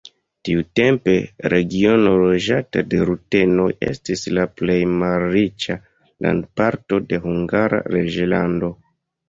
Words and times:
Tiutempe 0.47 1.11
regiono 1.53 2.13
loĝata 2.21 2.83
de 2.93 3.03
rutenoj 3.11 3.69
estis 3.91 4.25
la 4.39 4.47
plej 4.63 4.79
malriĉa 5.05 5.79
landparto 6.29 7.03
de 7.13 7.23
Hungara 7.31 7.87
reĝlando. 7.99 8.75